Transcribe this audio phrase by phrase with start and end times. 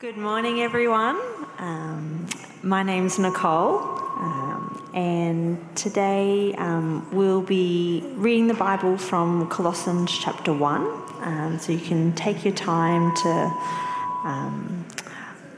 [0.00, 1.20] Good morning, everyone.
[1.58, 2.28] Um,
[2.62, 10.52] my name's Nicole, um, and today um, we'll be reading the Bible from Colossians chapter
[10.52, 10.82] 1.
[11.20, 13.30] Um, so you can take your time to
[14.22, 14.86] um,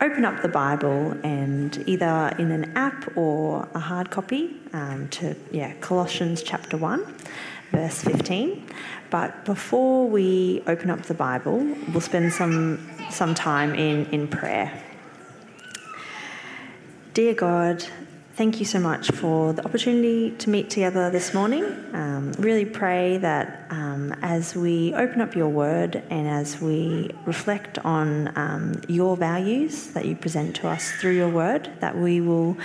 [0.01, 5.37] open up the Bible and either in an app or a hard copy um, to,
[5.51, 7.15] yeah, Colossians chapter 1,
[7.73, 8.67] verse 15.
[9.11, 11.59] But before we open up the Bible,
[11.93, 14.73] we'll spend some, some time in, in prayer.
[17.13, 17.85] Dear God,
[18.37, 21.65] thank you so much for the opportunity to meet together this morning.
[21.93, 27.79] Um, really pray that um, as we open up your word and as we reflect
[27.81, 32.57] on um, your values that you present to us through your word, that we will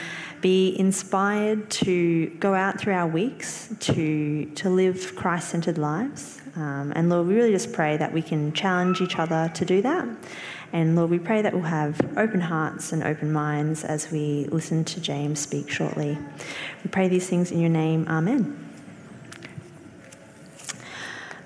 [0.41, 6.39] be inspired to go out through our weeks to, to live Christ centered lives.
[6.55, 9.81] Um, and Lord, we really just pray that we can challenge each other to do
[9.81, 10.07] that.
[10.71, 14.85] And Lord, we pray that we'll have open hearts and open minds as we listen
[14.85, 16.17] to James speak shortly.
[16.83, 18.07] We pray these things in your name.
[18.07, 18.61] Amen.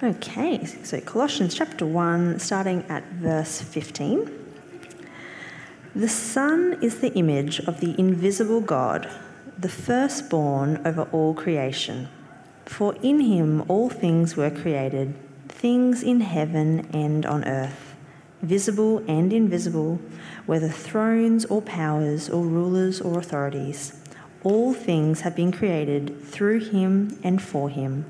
[0.02, 4.32] Okay, so Colossians chapter 1, starting at verse 15.
[5.94, 9.10] The Son is the image of the invisible God,
[9.58, 12.08] the firstborn over all creation.
[12.70, 15.16] For in him all things were created,
[15.50, 17.96] things in heaven and on earth,
[18.42, 20.00] visible and invisible,
[20.46, 24.00] whether thrones or powers or rulers or authorities.
[24.44, 28.06] All things have been created through him and for him.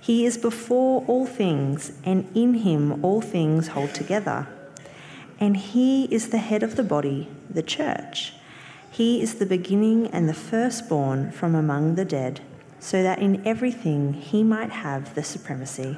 [0.00, 4.46] He is before all things, and in him all things hold together
[5.40, 8.34] and he is the head of the body, the church.
[8.90, 12.40] He is the beginning and the firstborn from among the dead,
[12.84, 15.96] so that in everything he might have the supremacy.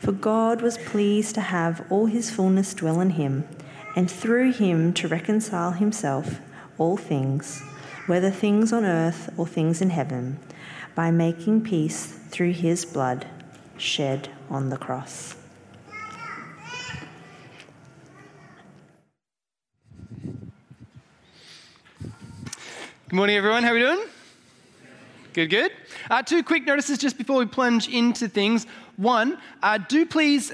[0.00, 3.46] For God was pleased to have all his fullness dwell in him,
[3.94, 6.40] and through him to reconcile himself
[6.76, 7.62] all things,
[8.06, 10.40] whether things on earth or things in heaven,
[10.96, 13.28] by making peace through his blood
[13.78, 15.36] shed on the cross.
[23.08, 23.62] Good morning, everyone.
[23.62, 24.04] How are we doing?
[25.32, 25.72] Good, good.
[26.10, 28.66] Uh, two quick notices just before we plunge into things.
[28.96, 30.52] One, uh, do please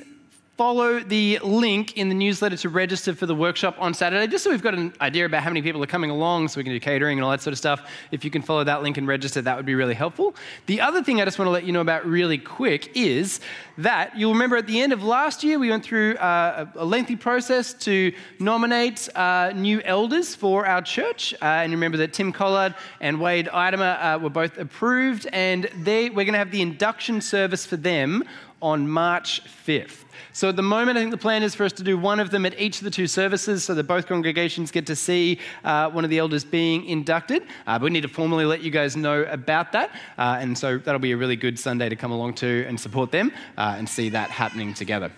[0.58, 4.50] follow the link in the newsletter to register for the workshop on Saturday, just so
[4.50, 6.80] we've got an idea about how many people are coming along, so we can do
[6.80, 7.88] catering and all that sort of stuff.
[8.10, 10.34] If you can follow that link and register, that would be really helpful.
[10.66, 13.38] The other thing I just want to let you know about really quick is
[13.76, 17.14] that you'll remember at the end of last year, we went through uh, a lengthy
[17.14, 21.34] process to nominate uh, new elders for our church.
[21.34, 26.10] Uh, and remember that Tim Collard and Wade Idema uh, were both approved, and they,
[26.10, 28.24] we're going to have the induction service for them
[28.60, 30.04] on March 5th.
[30.32, 32.30] So at the moment, I think the plan is for us to do one of
[32.30, 35.90] them at each of the two services so that both congregations get to see uh,
[35.90, 37.42] one of the elders being inducted.
[37.66, 39.90] Uh, but we need to formally let you guys know about that.
[40.16, 43.10] Uh, and so that'll be a really good Sunday to come along to and support
[43.10, 45.10] them uh, and see that happening together.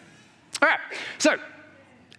[0.62, 0.80] All right,
[1.18, 1.36] so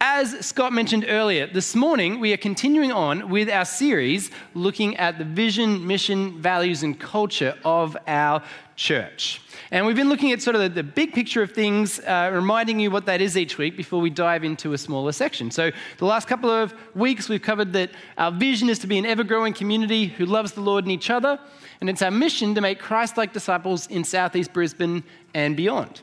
[0.03, 5.19] as Scott mentioned earlier, this morning we are continuing on with our series looking at
[5.19, 8.41] the vision, mission, values, and culture of our
[8.75, 9.41] church.
[9.69, 12.79] And we've been looking at sort of the, the big picture of things, uh, reminding
[12.79, 15.51] you what that is each week before we dive into a smaller section.
[15.51, 15.69] So,
[15.99, 19.23] the last couple of weeks, we've covered that our vision is to be an ever
[19.23, 21.39] growing community who loves the Lord and each other.
[21.79, 25.03] And it's our mission to make Christ like disciples in Southeast Brisbane
[25.35, 26.01] and beyond.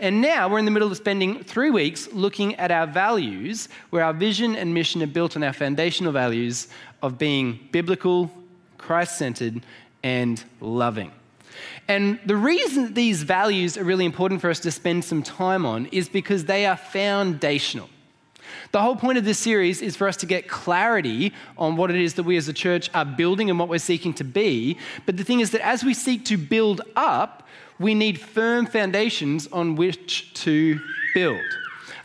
[0.00, 4.04] And now we're in the middle of spending three weeks looking at our values, where
[4.04, 6.68] our vision and mission are built on our foundational values
[7.02, 8.30] of being biblical,
[8.78, 9.62] Christ centered,
[10.02, 11.12] and loving.
[11.88, 15.86] And the reason these values are really important for us to spend some time on
[15.86, 17.88] is because they are foundational.
[18.72, 21.96] The whole point of this series is for us to get clarity on what it
[21.96, 24.78] is that we as a church are building and what we're seeking to be.
[25.06, 27.46] But the thing is that as we seek to build up,
[27.78, 30.80] we need firm foundations on which to
[31.14, 31.40] build.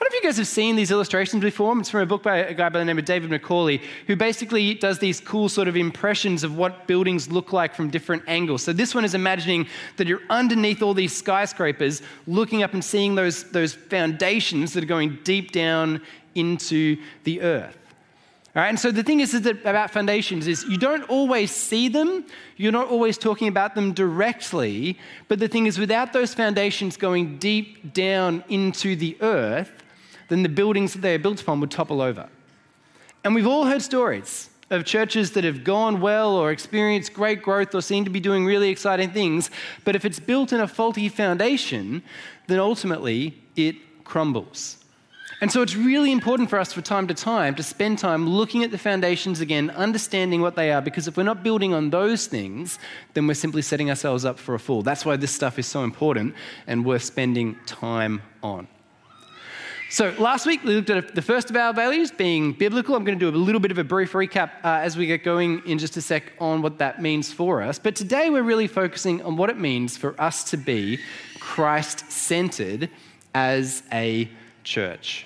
[0.03, 1.79] I don't know if you guys have seen these illustrations before.
[1.79, 4.73] It's from a book by a guy by the name of David Macaulay, who basically
[4.73, 8.63] does these cool sort of impressions of what buildings look like from different angles.
[8.63, 13.15] So this one is imagining that you're underneath all these skyscrapers, looking up and seeing
[13.15, 16.01] those, those foundations that are going deep down
[16.35, 17.77] into the earth.
[18.55, 21.49] All right, and so the thing is, is that about foundations is you don't always
[21.49, 22.23] see them,
[22.55, 27.39] you're not always talking about them directly, but the thing is, without those foundations going
[27.39, 29.71] deep down into the earth,
[30.29, 32.29] then the buildings that they are built upon would topple over.
[33.23, 37.73] And we've all heard stories of churches that have gone well or experienced great growth
[37.73, 39.49] or seem to be doing really exciting things,
[39.83, 42.03] but if it's built in a faulty foundation,
[42.45, 44.82] then ultimately it crumbles.
[45.43, 48.63] And so it's really important for us from time to time to spend time looking
[48.63, 52.27] at the foundations again, understanding what they are, because if we're not building on those
[52.27, 52.79] things,
[53.13, 54.83] then we're simply setting ourselves up for a fall.
[54.83, 56.33] That's why this stuff is so important
[56.65, 58.69] and worth spending time on.
[59.89, 62.95] So, last week we looked at the first of our values being biblical.
[62.95, 65.25] I'm going to do a little bit of a brief recap uh, as we get
[65.25, 67.79] going in just a sec on what that means for us.
[67.79, 70.99] But today we're really focusing on what it means for us to be
[71.41, 72.89] Christ centered
[73.35, 74.29] as a
[74.63, 75.25] church.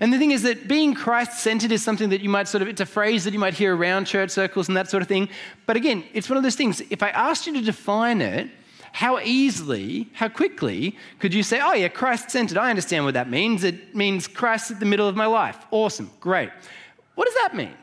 [0.00, 2.68] And the thing is that being Christ centered is something that you might sort of,
[2.68, 5.28] it's a phrase that you might hear around church circles and that sort of thing.
[5.66, 8.50] But again, it's one of those things, if I asked you to define it,
[8.92, 12.56] how easily, how quickly could you say, oh, yeah, Christ centered?
[12.56, 13.64] I understand what that means.
[13.64, 15.58] It means Christ at the middle of my life.
[15.72, 16.50] Awesome, great.
[17.16, 17.74] What does that mean?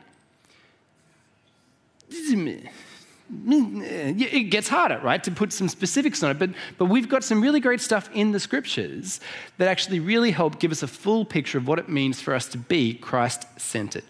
[3.30, 7.40] It gets harder, right, to put some specifics on it, but, but we've got some
[7.40, 9.20] really great stuff in the scriptures
[9.58, 12.46] that actually really help give us a full picture of what it means for us
[12.48, 14.04] to be Christ centered.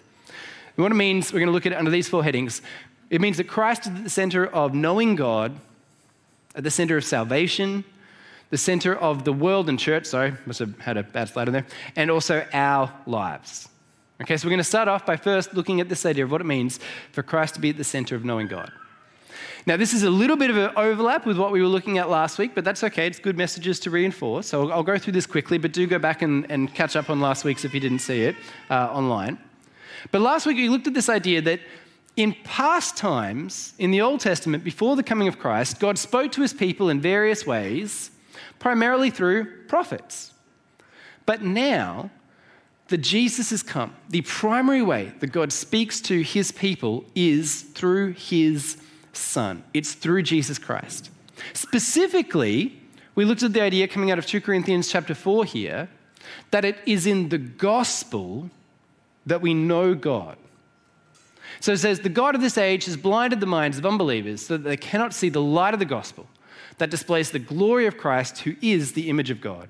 [0.77, 2.63] what it means, we're going to look at it under these four headings.
[3.11, 5.57] It means that Christ is at the center of knowing God
[6.55, 7.85] at the center of salvation,
[8.51, 10.07] the center of the world and church.
[10.07, 11.67] Sorry, must have had a bad slide in there.
[11.97, 13.69] And also our lives.
[14.21, 16.41] Okay, so we're going to start off by first looking at this idea of what
[16.41, 16.79] it means
[17.13, 18.71] for Christ to be at the center of knowing God.
[19.65, 22.11] Now, this is a little bit of an overlap with what we were looking at
[22.11, 23.07] last week, but that's okay.
[23.07, 24.49] It's good messages to reinforce.
[24.49, 27.21] So I'll, go through this quickly, but do go back and, and catch up on
[27.21, 28.35] last week's if you didn't see it
[28.71, 29.39] uh, online.
[30.11, 31.61] But last week we looked at this idea that
[32.17, 36.43] in past times, in the Old Testament, before the coming of Christ, God spoke to
[36.43, 38.11] his people in various ways,
[38.59, 40.35] primarily through prophets.
[41.25, 42.11] But now
[42.89, 48.15] that Jesus has come, the primary way that God speaks to his people is through
[48.15, 48.77] his
[49.13, 49.65] Son.
[49.75, 51.11] It's through Jesus Christ.
[51.53, 52.79] Specifically,
[53.15, 55.89] we looked at the idea coming out of 2 Corinthians chapter 4 here
[56.51, 58.51] that it is in the gospel
[59.27, 60.37] that we know God.
[61.61, 64.57] So it says, The God of this age has blinded the minds of unbelievers so
[64.57, 66.27] that they cannot see the light of the gospel
[66.79, 69.69] that displays the glory of Christ, who is the image of God.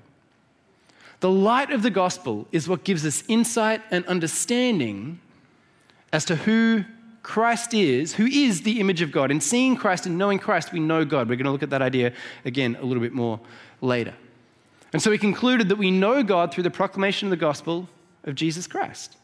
[1.19, 5.19] The light of the gospel is what gives us insight and understanding
[6.11, 6.85] as to who
[7.23, 9.31] Christ is, who is the image of God.
[9.31, 11.29] And seeing Christ and knowing Christ, we know God.
[11.29, 13.39] We're going to look at that idea again a little bit more
[13.81, 14.13] later.
[14.91, 17.87] And so we concluded that we know God through the proclamation of the gospel
[18.25, 19.17] of Jesus Christ.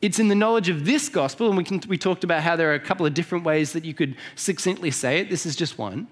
[0.00, 2.72] It's in the knowledge of this gospel, and we, can, we talked about how there
[2.72, 5.30] are a couple of different ways that you could succinctly say it.
[5.30, 6.08] This is just one.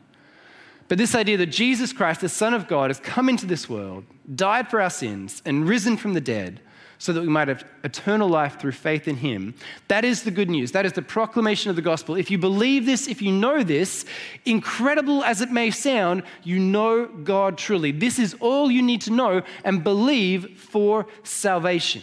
[0.86, 4.04] But this idea that Jesus Christ, the Son of God, has come into this world,
[4.32, 6.60] died for our sins, and risen from the dead
[7.00, 9.54] so that we might have eternal life through faith in him.
[9.88, 10.72] That is the good news.
[10.72, 12.14] That is the proclamation of the gospel.
[12.14, 14.04] If you believe this, if you know this,
[14.44, 17.90] incredible as it may sound, you know God truly.
[17.90, 22.02] This is all you need to know and believe for salvation.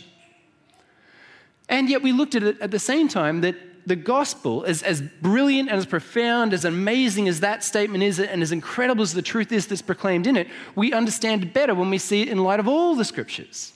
[1.70, 3.56] And yet we looked at it at the same time that
[3.86, 8.42] the gospel, as, as brilliant and as profound, as amazing as that statement is, and
[8.42, 12.00] as incredible as the truth is that's proclaimed in it, we understand better when we
[12.00, 13.74] see it in light of all the scriptures.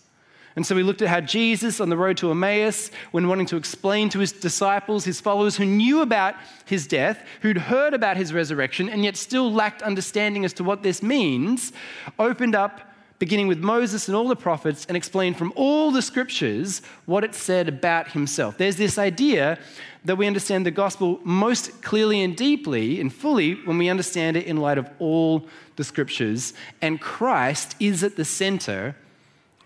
[0.56, 3.56] And so we looked at how Jesus, on the road to Emmaus, when wanting to
[3.56, 8.34] explain to his disciples, his followers who knew about his death, who'd heard about his
[8.34, 11.72] resurrection, and yet still lacked understanding as to what this means,
[12.20, 16.82] opened up beginning with Moses and all the prophets, and explained from all the scriptures
[17.06, 18.58] what it said about himself.
[18.58, 19.60] There's this idea
[20.06, 24.48] that we understand the gospel most clearly and deeply and fully when we understand it
[24.48, 28.96] in light of all the scriptures, and Christ is at the center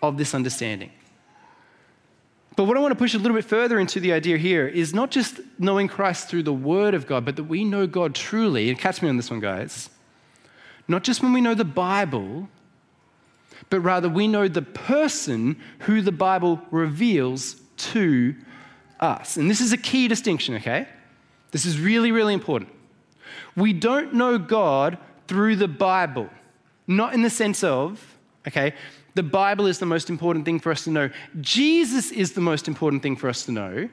[0.01, 0.91] of this understanding.
[2.55, 4.93] But what I want to push a little bit further into the idea here is
[4.93, 8.69] not just knowing Christ through the Word of God, but that we know God truly.
[8.69, 9.89] And catch me on this one, guys.
[10.87, 12.47] Not just when we know the Bible,
[13.69, 18.35] but rather we know the person who the Bible reveals to
[18.99, 19.35] us.
[19.35, 20.87] And this is a key distinction, okay?
[21.51, 22.69] This is really, really important.
[23.55, 24.97] We don't know God
[25.27, 26.29] through the Bible,
[26.87, 28.73] not in the sense of, okay,
[29.15, 31.10] the Bible is the most important thing for us to know.
[31.41, 33.89] Jesus is the most important thing for us to know.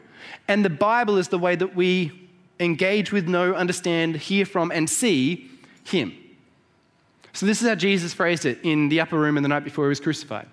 [0.49, 4.91] And the Bible is the way that we engage with, know, understand, hear from, and
[4.91, 5.49] see
[5.85, 6.13] Him.
[7.33, 9.87] So, this is how Jesus phrased it in the upper room in the night before
[9.87, 10.49] he was crucified.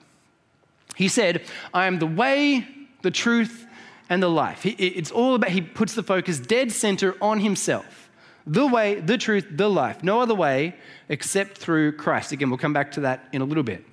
[0.96, 2.66] He said, I am the way,
[3.02, 3.66] the truth,
[4.10, 4.66] and the life.
[4.66, 8.10] It's all about, he puts the focus dead center on himself.
[8.48, 10.04] The way, the truth, the life.
[10.04, 10.76] No other way
[11.10, 12.32] except through Christ.
[12.32, 13.86] Again, we'll come back to that in a little bit.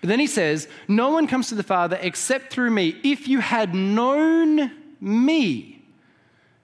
[0.00, 2.96] But then he says, No one comes to the Father except through me.
[3.02, 4.70] If you had known
[5.00, 5.82] me,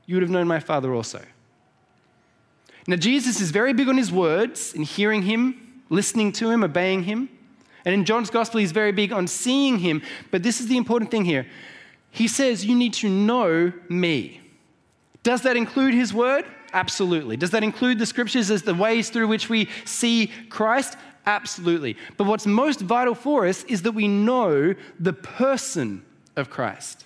[0.07, 1.23] you would have known my Father also.
[2.87, 7.03] Now, Jesus is very big on his words and hearing him, listening to him, obeying
[7.03, 7.29] him.
[7.85, 10.03] And in John's gospel, he's very big on seeing him.
[10.31, 11.47] But this is the important thing here.
[12.11, 14.41] He says, You need to know me.
[15.23, 16.45] Does that include his word?
[16.73, 17.37] Absolutely.
[17.37, 20.97] Does that include the scriptures as the ways through which we see Christ?
[21.27, 21.97] Absolutely.
[22.17, 26.05] But what's most vital for us is that we know the person
[26.37, 27.05] of Christ.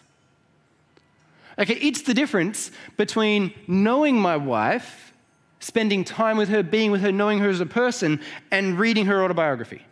[1.58, 5.12] Okay, it's the difference between knowing my wife,
[5.58, 9.24] spending time with her, being with her, knowing her as a person, and reading her
[9.24, 9.82] autobiography.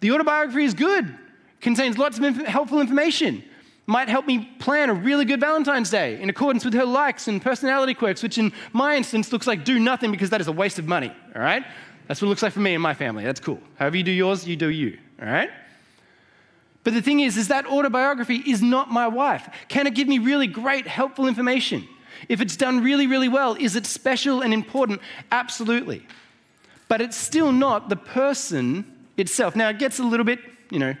[0.00, 1.16] The autobiography is good,
[1.60, 3.42] contains lots of inf- helpful information,
[3.86, 7.40] might help me plan a really good Valentine's Day in accordance with her likes and
[7.40, 10.78] personality quirks, which in my instance looks like do nothing because that is a waste
[10.78, 11.64] of money, all right?
[12.06, 13.24] That's what it looks like for me and my family.
[13.24, 13.60] That's cool.
[13.76, 15.50] However you do yours, you do you, all right?
[16.82, 19.48] But the thing is, is that autobiography is not my wife.
[19.68, 21.88] Can it give me really great, helpful information?
[22.28, 25.00] If it's done really, really well, is it special and important?
[25.32, 26.06] Absolutely.
[26.88, 28.84] But it's still not the person
[29.16, 29.56] itself.
[29.56, 30.94] Now, it gets a little bit, you know,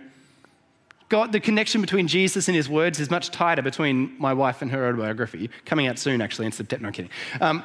[1.10, 4.70] God, the connection between Jesus and his words is much tighter between my wife and
[4.70, 6.82] her autobiography, coming out soon, actually, in September.
[6.82, 7.10] No, I'm kidding.
[7.40, 7.62] Um,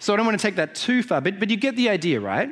[0.00, 2.20] so I don't want to take that too far, but, but you get the idea,
[2.20, 2.50] right?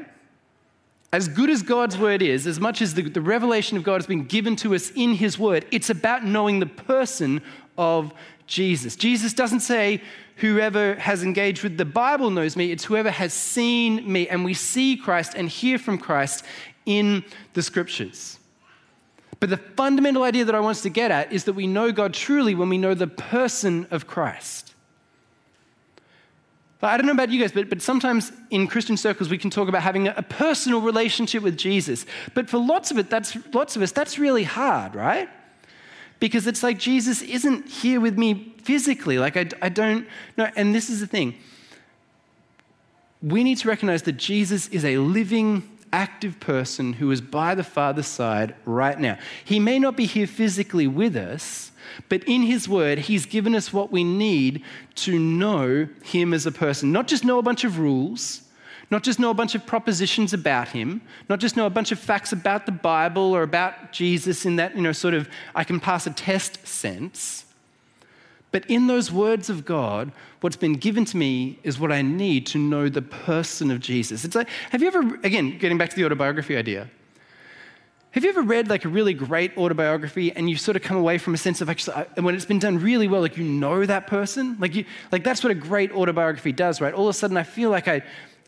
[1.12, 4.06] As good as God's word is, as much as the, the revelation of God has
[4.06, 7.40] been given to us in his word, it's about knowing the person
[7.78, 8.12] of
[8.46, 8.96] Jesus.
[8.96, 10.02] Jesus doesn't say,
[10.36, 14.28] Whoever has engaged with the Bible knows me, it's whoever has seen me.
[14.28, 16.44] And we see Christ and hear from Christ
[16.86, 17.24] in
[17.54, 18.38] the scriptures.
[19.40, 21.90] But the fundamental idea that I want us to get at is that we know
[21.90, 24.74] God truly when we know the person of Christ.
[26.86, 29.68] I don't know about you guys, but, but sometimes in Christian circles we can talk
[29.68, 32.06] about having a, a personal relationship with Jesus.
[32.34, 35.28] But for lots of it, that's lots of us, that's really hard, right?
[36.20, 39.18] Because it's like Jesus isn't here with me physically.
[39.18, 40.06] Like I, I don't
[40.36, 40.50] know.
[40.56, 41.34] And this is the thing.
[43.22, 47.64] We need to recognize that Jesus is a living, active person who is by the
[47.64, 49.18] Father's side right now.
[49.44, 51.67] He may not be here physically with us,
[52.08, 54.62] but in His Word, He's given us what we need
[54.96, 56.92] to know Him as a person.
[56.92, 58.42] Not just know a bunch of rules,
[58.90, 61.98] not just know a bunch of propositions about Him, not just know a bunch of
[61.98, 65.80] facts about the Bible or about Jesus in that, you know, sort of I can
[65.80, 67.44] pass a test sense.
[68.50, 72.46] But in those words of God, what's been given to me is what I need
[72.46, 74.24] to know the person of Jesus.
[74.24, 76.88] It's like, have you ever, again, getting back to the autobiography idea,
[78.18, 81.18] have you ever read like a really great autobiography and you sort of come away
[81.18, 83.86] from a sense of actually, uh, when it's been done really well, like you know
[83.86, 84.56] that person?
[84.58, 86.92] Like, you, like that's what a great autobiography does, right?
[86.92, 88.02] All of a sudden, I feel like I,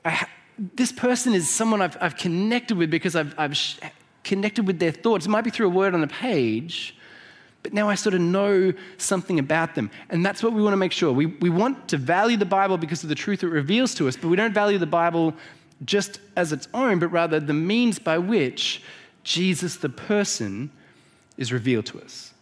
[0.05, 0.27] I
[0.75, 3.79] this person is someone I've, I've connected with because I've, I've sh-
[4.25, 5.27] connected with their thoughts.
[5.27, 6.97] It might be through a word on a page,
[7.63, 9.89] but now I sort of know something about them.
[10.09, 11.13] And that's what we want to make sure.
[11.13, 14.17] We, we want to value the Bible because of the truth it reveals to us,
[14.17, 15.33] but we don't value the Bible
[15.85, 18.83] just as its own, but rather the means by which
[19.31, 20.73] Jesus, the person,
[21.37, 22.35] is revealed to us.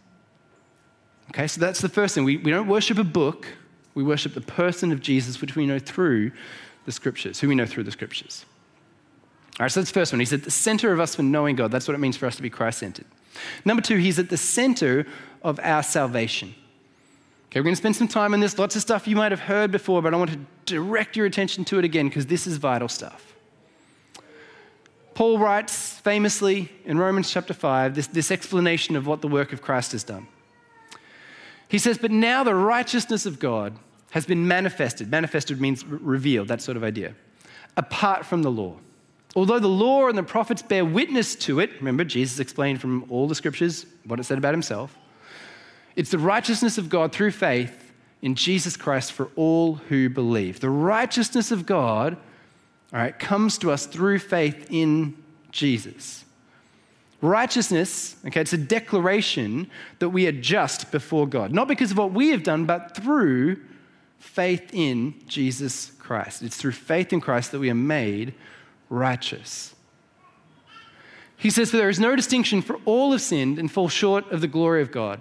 [1.28, 2.24] Okay, so that's the first thing.
[2.24, 3.46] We, we don't worship a book,
[3.94, 6.32] we worship the person of Jesus, which we know through
[6.86, 8.46] the scriptures, who we know through the scriptures.
[9.60, 10.20] All right, so that's the first one.
[10.20, 11.70] He's at the center of us for knowing God.
[11.70, 13.04] That's what it means for us to be Christ centered.
[13.66, 15.06] Number two, he's at the center
[15.42, 16.54] of our salvation.
[17.50, 18.58] Okay, we're going to spend some time on this.
[18.58, 21.66] Lots of stuff you might have heard before, but I want to direct your attention
[21.66, 23.34] to it again because this is vital stuff.
[25.18, 29.60] Paul writes famously in Romans chapter 5 this, this explanation of what the work of
[29.60, 30.28] Christ has done.
[31.66, 33.76] He says, But now the righteousness of God
[34.12, 35.10] has been manifested.
[35.10, 37.16] Manifested means revealed, that sort of idea,
[37.76, 38.76] apart from the law.
[39.34, 43.26] Although the law and the prophets bear witness to it, remember, Jesus explained from all
[43.26, 44.96] the scriptures what it said about himself.
[45.96, 50.60] It's the righteousness of God through faith in Jesus Christ for all who believe.
[50.60, 52.18] The righteousness of God
[52.92, 55.16] all right, comes to us through faith in
[55.50, 56.24] Jesus.
[57.20, 62.12] Righteousness, okay, it's a declaration that we are just before God, not because of what
[62.12, 63.60] we have done, but through
[64.18, 66.42] faith in Jesus Christ.
[66.42, 68.34] It's through faith in Christ that we are made
[68.88, 69.74] righteous.
[71.36, 74.40] He says, For there is no distinction, for all have sinned and fall short of
[74.40, 75.20] the glory of God,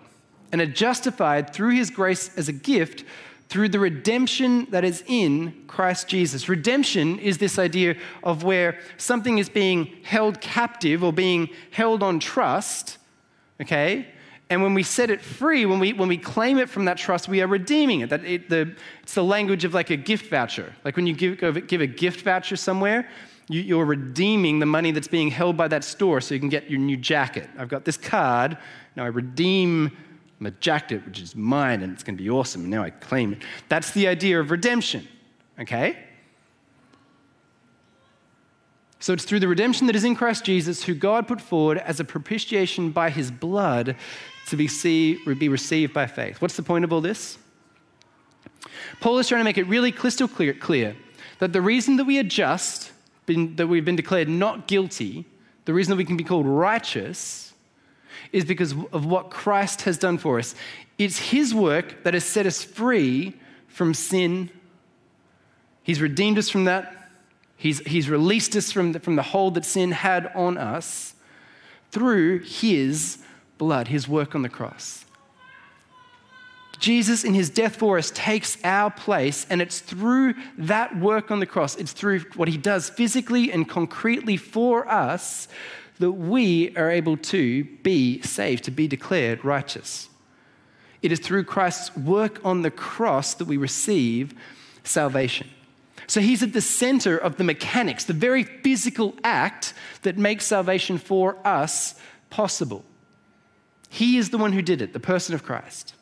[0.52, 3.04] and are justified through his grace as a gift
[3.50, 6.50] through the redemption that is in Christ Jesus.
[6.50, 12.20] Redemption is this idea of where something is being held captive or being held on
[12.20, 12.98] trust,
[13.62, 14.08] okay?
[14.50, 17.27] And when we set it free, when we, when we claim it from that trust,
[17.27, 18.10] we are redeeming it.
[18.10, 20.74] That it, the, it's the language of like a gift voucher.
[20.84, 23.10] Like when you give, give a gift voucher somewhere,
[23.50, 26.70] you, you're redeeming the money that's being held by that store so you can get
[26.70, 27.50] your new jacket.
[27.58, 28.58] I've got this card,
[28.96, 29.96] now I redeem
[30.39, 32.62] my jacket, which is mine, and it's going to be awesome.
[32.62, 33.39] And now I claim it.
[33.70, 35.08] That's the idea of redemption,
[35.60, 35.98] okay?
[39.00, 42.00] So it's through the redemption that is in Christ Jesus, who God put forward as
[42.00, 43.96] a propitiation by his blood
[44.48, 46.41] to be, see, be received by faith.
[46.41, 47.38] What's the point of all this?
[49.00, 50.96] Paul is trying to make it really crystal clear, clear
[51.39, 52.91] that the reason that we are just,
[53.25, 55.25] been, that we've been declared not guilty,
[55.65, 57.47] the reason that we can be called righteous,
[58.31, 60.55] is because of what Christ has done for us.
[60.98, 63.36] It's his work that has set us free
[63.67, 64.50] from sin.
[65.84, 66.93] He's redeemed us from that.
[67.55, 71.15] He's, he's released us from the, from the hold that sin had on us
[71.91, 73.19] through his
[73.57, 75.05] blood, his work on the cross.
[76.79, 81.39] Jesus, in his death for us, takes our place, and it's through that work on
[81.39, 85.48] the cross, it's through what he does physically and concretely for us
[86.00, 90.10] that we are able to be saved, to be declared righteous.
[91.01, 94.34] It is through Christ's work on the cross that we receive
[94.84, 95.48] salvation.
[96.08, 99.74] So he's at the center of the mechanics, the very physical act
[100.04, 101.96] that makes salvation for us
[102.30, 102.84] possible.
[103.89, 105.94] He is the one who did it, the person of Christ.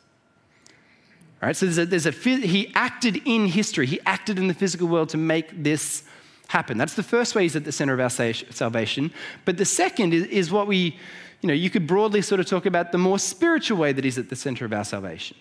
[1.42, 4.54] All right, so there's a, there's a, he acted in history, he acted in the
[4.54, 6.04] physical world to make this
[6.48, 6.78] happen.
[6.78, 9.12] That's the first way he's at the center of our salvation.
[9.44, 10.96] But the second is, what we,
[11.40, 14.18] you know, you could broadly sort of talk about the more spiritual way that he's
[14.18, 15.36] at the center of our salvation.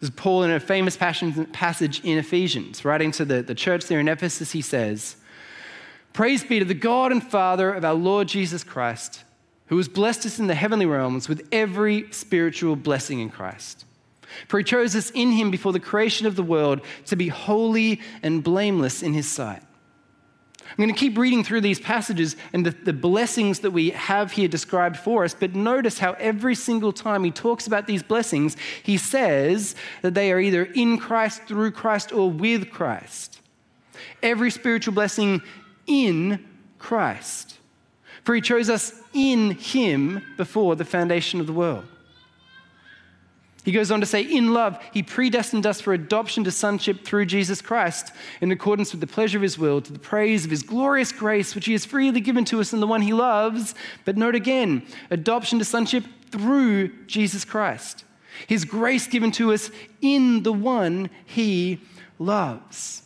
[0.00, 3.98] This is Paul in a famous passage in Ephesians, writing to the, the church there
[3.98, 5.16] in Ephesus, he says,
[6.12, 9.24] Praise be to the God and Father of our Lord Jesus Christ,
[9.66, 13.84] who has blessed us in the heavenly realms with every spiritual blessing in Christ.
[14.46, 18.00] For he chose us in him before the creation of the world to be holy
[18.22, 19.62] and blameless in his sight.
[20.70, 24.32] I'm going to keep reading through these passages and the, the, blessings that we have
[24.32, 28.56] here described for us, but notice how every single time he talks about these blessings,
[28.82, 33.40] he says that they are either in Christ, through Christ, or with Christ.
[34.22, 35.42] Every spiritual blessing
[35.86, 36.46] in
[36.78, 37.58] Christ.
[38.22, 41.86] For he chose us in him before the foundation of the world.
[43.68, 47.26] He goes on to say, In love, he predestined us for adoption to sonship through
[47.26, 50.62] Jesus Christ, in accordance with the pleasure of his will, to the praise of his
[50.62, 53.74] glorious grace, which he has freely given to us in the one he loves.
[54.06, 58.04] But note again, adoption to sonship through Jesus Christ.
[58.46, 61.78] His grace given to us in the one he
[62.18, 63.02] loves.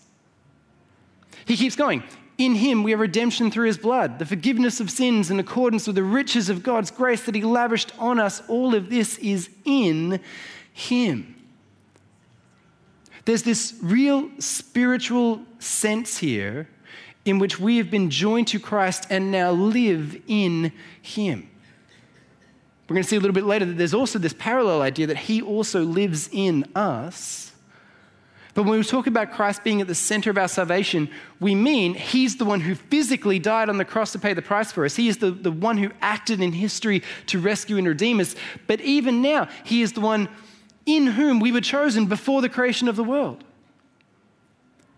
[1.45, 2.05] He keeps going.
[2.39, 5.97] In him we have redemption through his blood, the forgiveness of sins in accordance with
[5.97, 8.43] the riches of God's grace that he lavished on us.
[8.49, 10.21] All of this is in
[10.73, 11.35] him.
[13.25, 16.69] There's this real spiritual sense here
[17.25, 21.49] in which we have been joined to Christ and now live in him.
[22.89, 25.17] We're going to see a little bit later that there's also this parallel idea that
[25.17, 27.52] he also lives in us
[28.55, 31.09] but when we talk about Christ being at the center of our salvation,
[31.41, 34.71] we mean he's the one who physically died on the cross to pay the price
[34.71, 34.95] for us.
[34.95, 38.35] He is the, the one who acted in history to rescue and redeem us.
[38.67, 40.29] But even now, he is the one
[40.85, 43.43] in whom we were chosen before the creation of the world.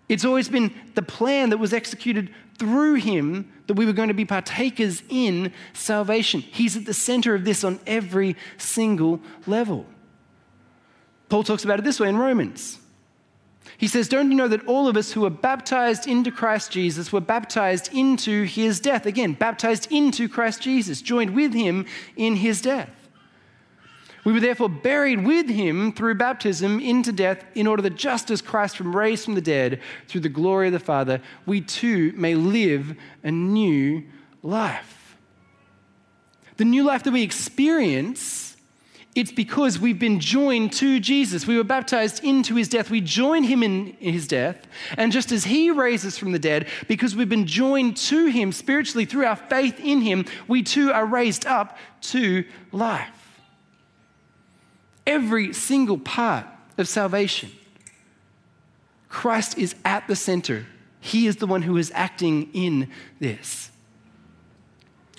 [0.08, 4.14] It's always been the plan that was executed through him that we were going to
[4.14, 6.40] be partakers in salvation.
[6.40, 9.86] He's at the center of this on every single level.
[11.28, 12.80] Paul talks about it this way in Romans.
[13.76, 17.12] He says, Don't you know that all of us who were baptized into Christ Jesus
[17.12, 19.06] were baptized into his death?
[19.06, 22.90] Again, baptized into Christ Jesus, joined with him in his death.
[24.24, 28.40] We were therefore buried with him through baptism into death, in order that just as
[28.40, 32.34] Christ from raised from the dead through the glory of the Father, we too may
[32.34, 34.02] live a new
[34.42, 35.16] life.
[36.56, 38.43] The new life that we experience
[39.14, 41.46] it's because we've been joined to Jesus.
[41.46, 42.90] We were baptized into his death.
[42.90, 44.66] We join him in his death.
[44.98, 49.04] And just as he raises from the dead, because we've been joined to him spiritually
[49.04, 53.08] through our faith in him, we too are raised up to life.
[55.06, 56.46] Every single part
[56.76, 57.52] of salvation,
[59.08, 60.66] Christ is at the center.
[61.00, 63.70] He is the one who is acting in this.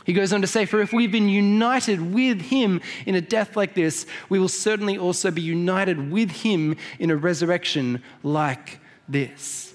[0.05, 3.57] He goes on to say, For if we've been united with him in a death
[3.57, 9.73] like this, we will certainly also be united with him in a resurrection like this.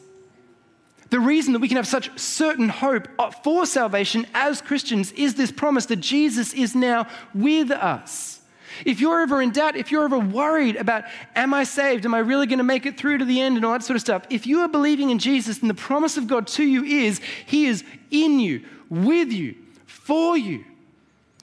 [1.10, 3.08] The reason that we can have such certain hope
[3.42, 8.40] for salvation as Christians is this promise that Jesus is now with us.
[8.86, 12.04] If you're ever in doubt, if you're ever worried about, am I saved?
[12.06, 13.96] Am I really going to make it through to the end and all that sort
[13.96, 14.24] of stuff?
[14.30, 17.66] If you are believing in Jesus, then the promise of God to you is He
[17.66, 19.56] is in you, with you,
[19.90, 20.64] for you.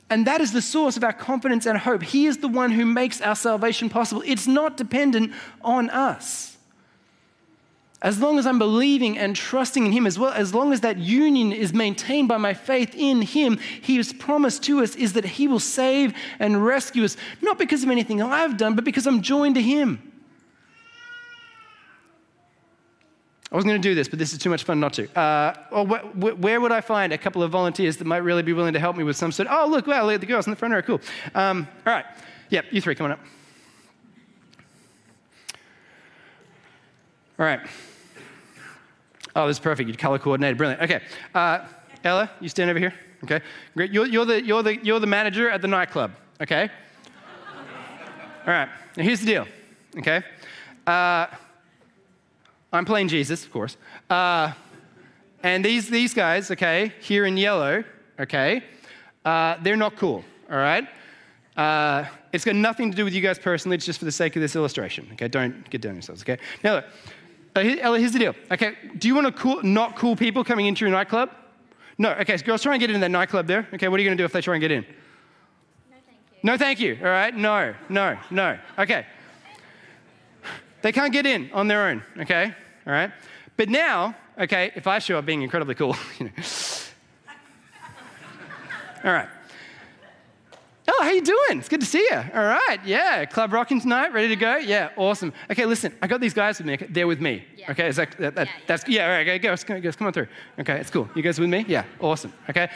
[0.10, 2.02] And that is the source of our confidence and hope.
[2.02, 4.24] He is the one who makes our salvation possible.
[4.26, 6.58] It's not dependent on us.
[8.02, 10.98] as long as I'm believing and trusting in Him, as well as long as that
[10.98, 15.48] union is maintained by my faith in Him, His promise to us is that He
[15.48, 19.56] will save and rescue us, not because of anything I've done, but because I'm joined
[19.56, 20.07] to Him.
[23.50, 25.18] I wasn't going to do this, but this is too much fun not to.
[25.18, 28.52] Uh, wh- wh- where would I find a couple of volunteers that might really be
[28.52, 29.48] willing to help me with some sort?
[29.50, 30.82] Oh, look, wow, look at the girls in the front row.
[30.82, 31.00] Cool.
[31.34, 32.06] Um, all right.
[32.50, 33.20] Yep, you three, coming up.
[37.40, 37.62] All right.
[39.36, 39.88] Oh, this is perfect.
[39.88, 40.58] You're color coordinated.
[40.58, 40.82] Brilliant.
[40.82, 41.02] Okay.
[41.34, 41.66] Uh,
[42.04, 42.94] Ella, you stand over here.
[43.24, 43.40] Okay.
[43.76, 43.92] Great.
[43.92, 46.12] You're, you're, the, you're, the, you're the manager at the nightclub.
[46.42, 46.70] Okay.
[48.46, 48.70] All right.
[48.98, 49.48] Now, here's the deal.
[49.98, 50.24] Okay.
[50.86, 51.28] Uh,
[52.72, 53.78] I'm playing Jesus, of course.
[54.10, 54.52] Uh,
[55.44, 57.84] and these, these guys, okay, here in yellow,
[58.20, 58.64] okay,
[59.24, 60.88] uh, they're not cool, all right?
[61.56, 64.36] Uh, it's got nothing to do with you guys personally, it's just for the sake
[64.36, 65.28] of this illustration, okay?
[65.28, 66.38] Don't get down on yourselves, okay?
[66.64, 66.86] Now, look,
[67.56, 68.74] uh, Ella, here's the deal, okay?
[68.98, 71.32] Do you want cool, not cool people coming into your nightclub?
[71.98, 73.88] No, okay, so girls, try and get into that nightclub there, okay?
[73.88, 74.84] What are you gonna do if they try and get in?
[74.84, 76.40] No, thank you.
[76.44, 77.36] No, thank you, all right?
[77.36, 79.06] No, no, no, okay.
[80.88, 82.46] They can't get in on their own, okay?
[82.86, 83.12] All right?
[83.58, 86.32] But now, okay, if I show up being incredibly cool, you know.
[89.04, 89.28] All right.
[90.88, 91.60] Oh, how you doing?
[91.60, 92.24] It's good to see you.
[92.34, 93.26] All right, yeah.
[93.26, 94.56] Club rocking tonight, ready to go?
[94.56, 95.34] Yeah, awesome.
[95.52, 96.76] Okay, listen, I got these guys with me.
[96.76, 97.44] Okay, They're with me.
[97.58, 97.72] Yeah.
[97.72, 98.62] Okay, is that, that, that Yeah, yeah.
[98.66, 99.04] that's yeah.
[99.04, 100.28] All right, okay, go, go, come on through.
[100.58, 101.10] Okay, it's cool.
[101.16, 101.66] You guys with me?
[101.68, 102.32] Yeah, awesome.
[102.50, 102.70] Okay,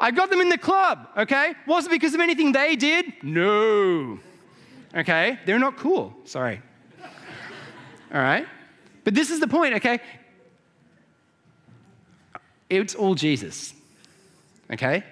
[0.00, 1.06] I got them in the club.
[1.18, 3.12] Okay, was it because of anything they did.
[3.22, 4.18] No.
[4.96, 6.16] Okay, they're not cool.
[6.24, 6.62] Sorry.
[8.12, 8.46] All right,
[9.04, 9.74] but this is the point.
[9.74, 10.00] Okay,
[12.70, 13.74] it's all Jesus.
[14.72, 15.02] Okay,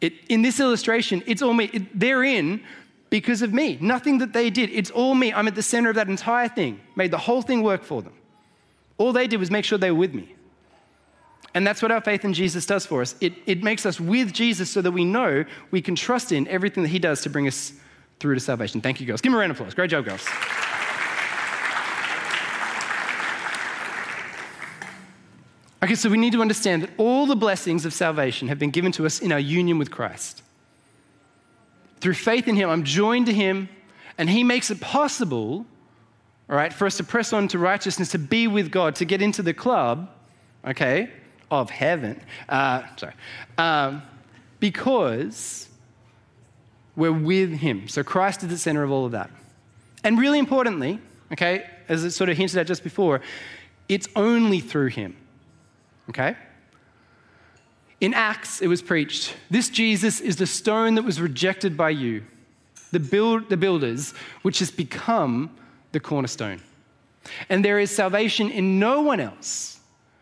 [0.00, 1.70] it, in this illustration, it's all me.
[1.72, 2.62] It, they're in
[3.10, 3.76] because of me.
[3.80, 4.70] Nothing that they did.
[4.70, 5.32] It's all me.
[5.32, 6.80] I'm at the center of that entire thing.
[6.96, 8.14] Made the whole thing work for them.
[8.98, 10.34] All they did was make sure they were with me.
[11.54, 13.16] And that's what our faith in Jesus does for us.
[13.20, 16.84] It, it makes us with Jesus so that we know we can trust in everything
[16.84, 17.72] that he does to bring us
[18.20, 18.80] through to salvation.
[18.80, 19.20] Thank you, girls.
[19.20, 19.74] Give me a round of applause.
[19.74, 20.24] Great job, girls.
[25.82, 28.92] Okay, so we need to understand that all the blessings of salvation have been given
[28.92, 30.42] to us in our union with Christ.
[32.00, 33.68] Through faith in Him, I'm joined to Him,
[34.18, 35.64] and He makes it possible,
[36.50, 39.22] all right, for us to press on to righteousness, to be with God, to get
[39.22, 40.10] into the club,
[40.66, 41.10] okay,
[41.50, 42.20] of heaven.
[42.48, 43.14] Uh, sorry.
[43.56, 44.02] Um,
[44.60, 45.68] because
[46.94, 47.88] we're with Him.
[47.88, 49.30] So Christ is the center of all of that.
[50.04, 51.00] And really importantly,
[51.32, 53.22] okay, as it sort of hinted at just before,
[53.88, 55.16] it's only through Him.
[56.10, 56.36] Okay?
[58.00, 62.22] In Acts, it was preached this Jesus is the stone that was rejected by you,
[62.92, 65.50] the, build, the builders, which has become
[65.92, 66.60] the cornerstone.
[67.48, 69.78] And there is salvation in no one else,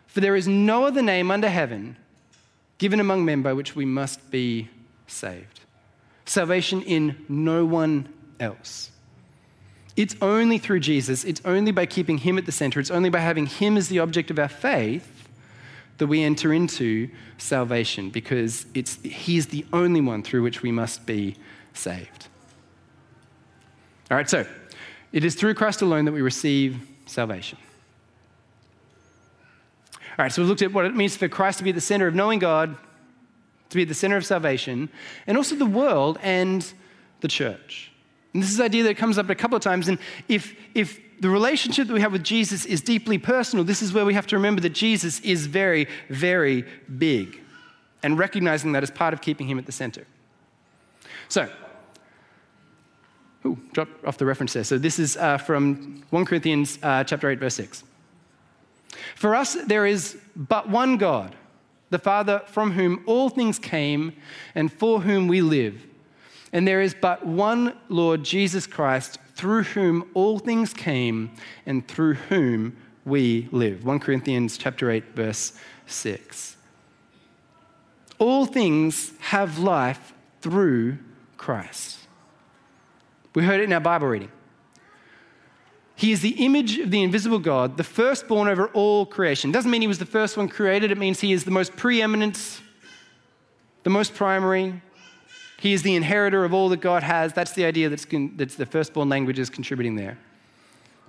[0.09, 1.97] for there is no other name under heaven
[2.79, 4.69] given among men by which we must be
[5.07, 5.61] saved.
[6.27, 8.91] Salvation in no one else.
[9.97, 13.21] It's only through Jesus, it's only by keeping Him at the center, it's only by
[13.21, 15.28] having Him as the object of our faith
[15.99, 20.73] that we enter into salvation because it's, He is the only one through which we
[20.73, 21.37] must be
[21.75, 22.29] saved.
[24.11, 24.47] All right, so
[25.13, 27.59] it is through Christ alone that we receive salvation.
[30.19, 32.07] All right, so we've looked at what it means for Christ to be the center
[32.07, 32.77] of knowing God,
[33.71, 34.89] to be the center of salvation,
[35.27, 36.73] and also the world and
[37.21, 37.93] the church.
[38.33, 39.89] And this is the idea that comes up a couple of times.
[39.89, 43.93] And if, if the relationship that we have with Jesus is deeply personal, this is
[43.93, 46.65] where we have to remember that Jesus is very, very
[46.99, 47.41] big,
[48.03, 50.07] and recognizing that as part of keeping him at the center.
[51.29, 51.51] So,
[53.45, 54.65] ooh, drop off the reference there.
[54.65, 57.85] So this is uh, from 1 Corinthians uh, chapter 8, verse 6.
[59.15, 61.35] For us, there is but one God,
[61.91, 64.13] the Father, from whom all things came
[64.55, 65.87] and for whom we live.
[66.53, 71.31] And there is but one Lord Jesus Christ, through whom all things came
[71.65, 73.85] and through whom we live.
[73.85, 75.53] 1 Corinthians chapter 8 verse
[75.87, 76.57] 6.
[78.19, 80.99] All things have life through
[81.37, 82.01] Christ.
[83.37, 84.33] We heard it in our Bible reading.
[85.95, 89.53] He is the image of the invisible God, the firstborn over all creation.
[89.53, 92.61] Doesn't mean he was the first one created, it means he is the most preeminent,
[93.85, 94.83] the most primary,
[95.59, 97.33] he is the inheritor of all that God has.
[97.33, 100.17] That's the idea that's, that's the firstborn language is contributing there.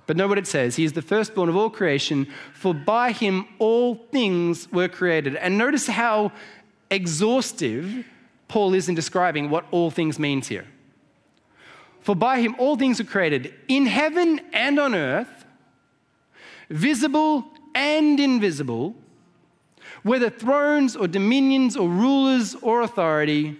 [0.06, 0.74] But know what it says.
[0.74, 5.36] He is the firstborn of all creation, for by him all things were created.
[5.36, 6.32] And notice how
[6.90, 8.04] exhaustive
[8.48, 10.66] Paul is in describing what all things means here.
[12.00, 15.44] For by him all things were created, in heaven and on earth,
[16.68, 18.96] visible and invisible,
[20.02, 23.56] whether thrones or dominions or rulers or authority.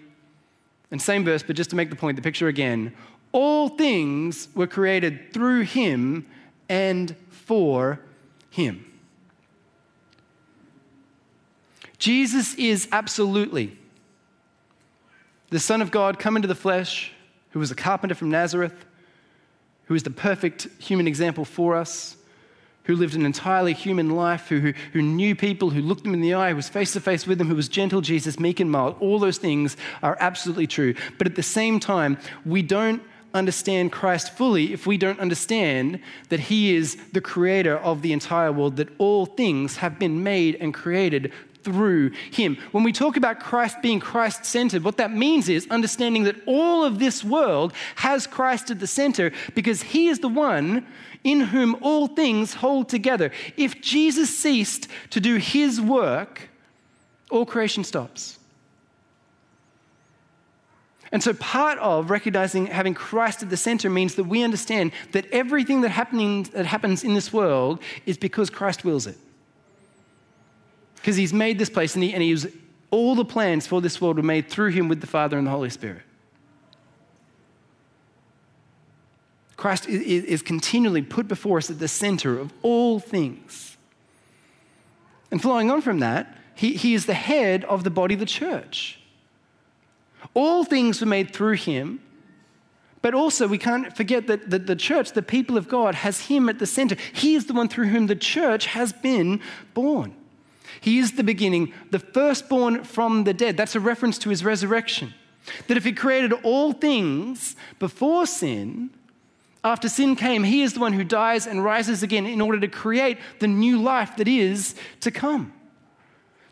[0.90, 2.94] And same verse, but just to make the point, the picture again.
[3.33, 6.26] All things were created through him
[6.68, 8.00] and for
[8.50, 8.85] him.
[11.98, 13.76] Jesus is absolutely
[15.50, 17.12] the Son of God come into the flesh,
[17.50, 18.87] who was a carpenter from Nazareth,
[19.85, 22.16] who is the perfect human example for us,
[22.90, 26.20] who lived an entirely human life, who, who, who knew people, who looked them in
[26.20, 28.68] the eye, who was face to face with them, who was gentle, Jesus, meek and
[28.68, 28.96] mild.
[28.98, 30.94] All those things are absolutely true.
[31.16, 33.00] But at the same time, we don't
[33.33, 36.00] understand Christ fully if we don't understand
[36.31, 40.57] that He is the creator of the entire world, that all things have been made
[40.57, 42.57] and created through him.
[42.73, 46.85] When we talk about Christ being Christ centered, what that means is understanding that all
[46.85, 50.87] of this world has Christ at the center because he is the one
[51.25, 53.31] in whom all things hold together.
[53.57, 56.49] If Jesus ceased to do his work,
[57.31, 58.38] all creation stops.
[61.12, 65.27] And so, part of recognizing having Christ at the center means that we understand that
[65.33, 69.16] everything that, happening, that happens in this world is because Christ wills it.
[71.00, 72.46] Because he's made this place and, he, and he was,
[72.90, 75.50] all the plans for this world were made through him with the Father and the
[75.50, 76.02] Holy Spirit.
[79.56, 83.76] Christ is, is continually put before us at the center of all things.
[85.30, 89.00] And flowing on from that, he, he is the head of the body the church.
[90.34, 92.00] All things were made through him,
[93.02, 96.48] but also we can't forget that, that the church, the people of God, has him
[96.48, 96.96] at the center.
[97.12, 99.40] He is the one through whom the church has been
[99.72, 100.14] born.
[100.80, 103.56] He is the beginning, the firstborn from the dead.
[103.56, 105.14] That's a reference to his resurrection.
[105.68, 108.90] That if he created all things before sin,
[109.62, 112.68] after sin came, he is the one who dies and rises again in order to
[112.68, 115.52] create the new life that is to come.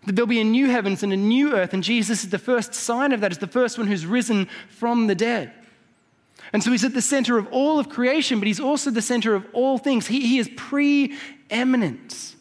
[0.07, 2.75] That there'll be a new heavens and a new earth, and Jesus is the first
[2.75, 5.53] sign of that, is the first one who's risen from the dead.
[6.53, 9.35] And so he's at the center of all of creation, but he's also the center
[9.35, 10.07] of all things.
[10.07, 12.37] He, he is preeminent.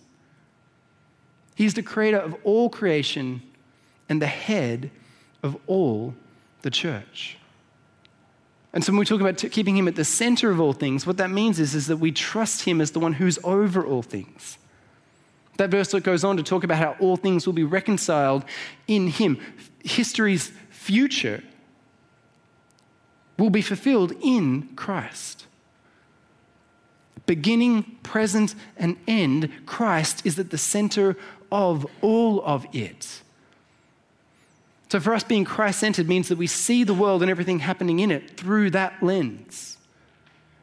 [1.58, 3.42] He's the creator of all creation
[4.08, 4.92] and the head
[5.42, 6.14] of all
[6.62, 7.36] the church.
[8.74, 11.08] And so when we talk about t- keeping him at the center of all things,
[11.08, 14.04] what that means is, is that we trust him as the one who's over all
[14.04, 14.60] things.
[15.58, 18.46] That verse goes on to talk about how all things will be reconciled
[18.88, 19.40] in him.
[19.84, 21.42] History's future
[23.40, 25.48] will be fulfilled in Christ
[27.28, 31.16] beginning, present, and end, Christ is at the center
[31.52, 33.22] of all of it.
[34.90, 38.00] So, for us, being Christ centered means that we see the world and everything happening
[38.00, 39.78] in it through that lens.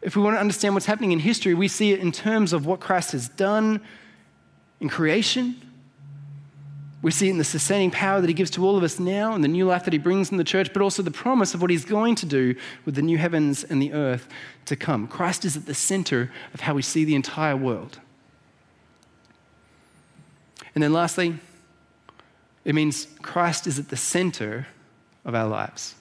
[0.00, 2.66] If we want to understand what's happening in history, we see it in terms of
[2.66, 3.80] what Christ has done
[4.80, 5.60] in creation.
[7.02, 9.34] We see it in the sustaining power that he gives to all of us now
[9.34, 11.60] and the new life that he brings in the church, but also the promise of
[11.60, 12.54] what he's going to do
[12.86, 14.26] with the new heavens and the earth
[14.64, 15.06] to come.
[15.06, 18.00] Christ is at the center of how we see the entire world.
[20.74, 21.38] And then lastly,
[22.64, 24.66] it means Christ is at the center
[25.24, 25.94] of our lives,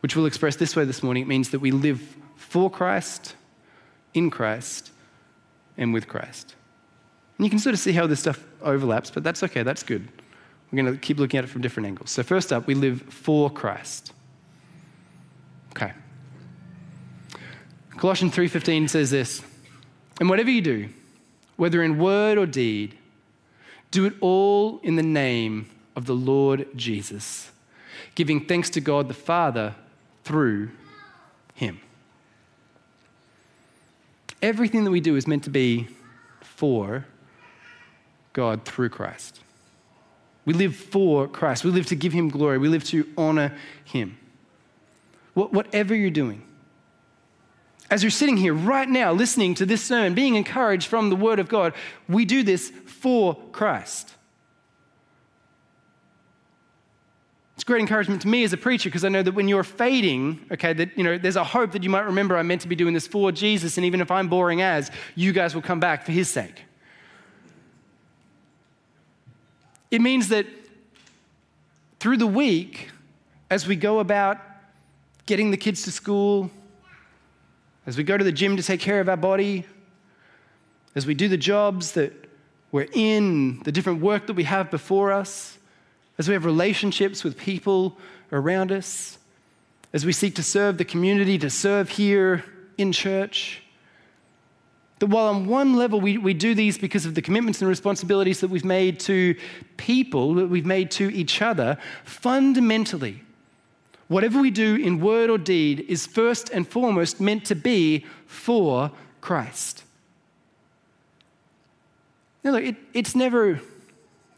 [0.00, 1.22] which we'll express this way this morning.
[1.22, 3.34] It means that we live for Christ,
[4.14, 4.90] in Christ,
[5.76, 6.54] and with Christ.
[7.38, 10.06] And you can sort of see how this stuff overlaps, but that's okay, that's good.
[10.70, 12.10] We're going to keep looking at it from different angles.
[12.10, 14.12] So, first up, we live for Christ.
[15.70, 15.92] Okay.
[17.96, 19.42] Colossians 3:15 says this,
[20.20, 20.88] "And whatever you do,
[21.56, 22.97] whether in word or deed,
[23.90, 27.50] do it all in the name of the Lord Jesus,
[28.14, 29.74] giving thanks to God the Father
[30.24, 30.70] through
[31.54, 31.80] him.
[34.40, 35.88] Everything that we do is meant to be
[36.40, 37.06] for
[38.32, 39.40] God through Christ.
[40.44, 41.64] We live for Christ.
[41.64, 42.58] We live to give him glory.
[42.58, 44.16] We live to honor him.
[45.34, 46.42] Whatever you're doing,
[47.90, 51.38] as you're sitting here right now listening to this sermon, being encouraged from the Word
[51.38, 51.72] of God,
[52.08, 54.14] we do this for Christ.
[57.54, 60.46] It's great encouragement to me as a preacher because I know that when you're fading,
[60.52, 62.76] okay, that you know, there's a hope that you might remember I'm meant to be
[62.76, 66.04] doing this for Jesus, and even if I'm boring as, you guys will come back
[66.04, 66.62] for his sake.
[69.90, 70.46] It means that
[71.98, 72.90] through the week,
[73.50, 74.38] as we go about
[75.26, 76.50] getting the kids to school,
[77.88, 79.64] as we go to the gym to take care of our body,
[80.94, 82.12] as we do the jobs that
[82.70, 85.56] we're in, the different work that we have before us,
[86.18, 87.96] as we have relationships with people
[88.30, 89.16] around us,
[89.94, 92.44] as we seek to serve the community, to serve here
[92.76, 93.62] in church,
[94.98, 98.40] That while on one level we, we do these because of the commitments and responsibilities
[98.40, 99.34] that we've made to
[99.78, 103.22] people, that we've made to each other, fundamentally,
[104.08, 108.90] whatever we do in word or deed is first and foremost meant to be for
[109.20, 109.84] Christ.
[112.42, 113.60] Now, look, it, it's never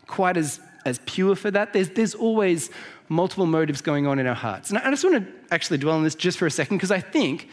[0.06, 1.72] quite as, as pure for that.
[1.72, 2.70] There's, there's always
[3.09, 4.70] multiple motives going on in our hearts.
[4.70, 7.00] And I just want to actually dwell on this just for a second because I
[7.00, 7.48] think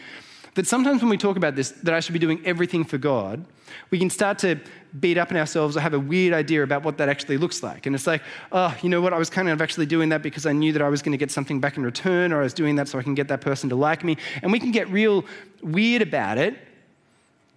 [0.58, 3.44] that sometimes when we talk about this, that I should be doing everything for God,
[3.90, 4.58] we can start to
[4.98, 7.86] beat up on ourselves or have a weird idea about what that actually looks like.
[7.86, 9.12] And it's like, oh, you know what?
[9.12, 11.16] I was kind of actually doing that because I knew that I was going to
[11.16, 13.40] get something back in return, or I was doing that so I can get that
[13.40, 14.16] person to like me.
[14.42, 15.24] And we can get real
[15.62, 16.58] weird about it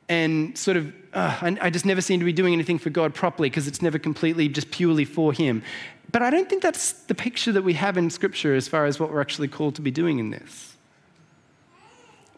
[0.08, 3.68] and sort of, I just never seem to be doing anything for God properly because
[3.68, 5.64] it's never completely just purely for Him.
[6.12, 9.00] But I don't think that's the picture that we have in Scripture as far as
[9.00, 10.71] what we're actually called to be doing in this.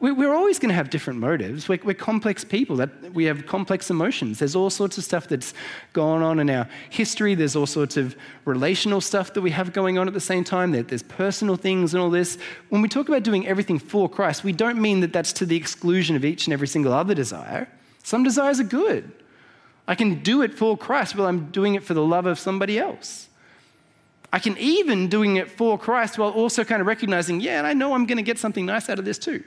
[0.03, 1.69] We're always going to have different motives.
[1.69, 2.75] We're, we're, complex people.
[2.75, 4.39] That we have complex emotions.
[4.39, 5.53] There's all sorts of stuff that's
[5.93, 7.35] gone on in our history.
[7.35, 10.73] There's all sorts of relational stuff that we have going on at the same time.
[10.73, 12.37] There's personal things and all this.
[12.67, 15.55] When we talk about doing everything for Christ, we don't mean that that's to the
[15.55, 17.69] exclusion of each and every single other desire.
[18.03, 19.09] Some desires are good.
[19.87, 22.77] I can do it for Christ while I'm doing it for the love of somebody
[22.77, 23.29] else.
[24.33, 27.71] I can even doing it for Christ while also kind of recognizing, yeah, and I
[27.71, 29.45] know I'm going to get something nice out of this too.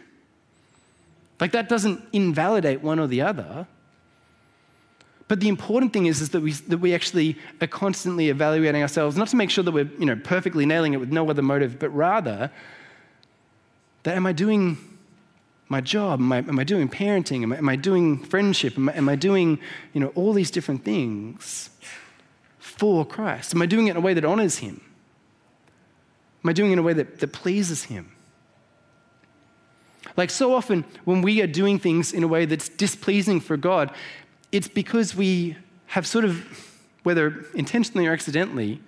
[1.40, 3.66] Like that doesn't invalidate one or the other.
[5.29, 9.16] But the important thing is, is that, we, that we actually are constantly evaluating ourselves,
[9.16, 11.79] not to make sure that we're you know, perfectly nailing it with no other motive,
[11.79, 12.51] but rather
[14.05, 14.79] that am I doing
[15.68, 16.20] my job?
[16.20, 17.42] Am I, am I doing parenting?
[17.42, 18.79] Am I, am I doing friendship?
[18.79, 19.59] Am I, am I doing
[19.92, 21.70] you know, all these different things
[22.61, 23.53] for Christ?
[23.53, 24.81] Am I doing it in a way that honors Him?
[26.44, 28.12] Am I doing it in a way that, that pleases Him?
[30.16, 33.90] Like so often, when we are doing things in a way that's displeasing for God,
[34.50, 36.44] it's because we have sort of,
[37.02, 38.81] whether intentionally or accidentally,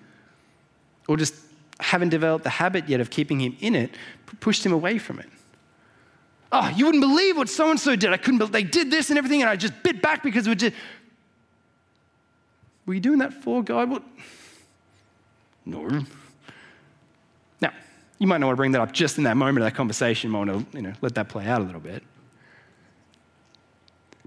[1.07, 1.35] or just
[1.81, 3.91] haven't developed the habit yet of keeping Him in it,
[4.41, 5.29] pushed Him away from it.
[6.51, 8.11] Oh, you wouldn't believe what so and so did.
[8.13, 10.55] I couldn't believe they did this and everything, and I just bit back because we
[10.55, 10.73] did.
[12.87, 13.91] Were you doing that for God?
[13.91, 14.03] What?
[15.67, 16.05] No.
[18.19, 20.31] You might not want to bring that up just in that moment of that conversation.
[20.31, 22.03] You might want to you know, let that play out a little bit.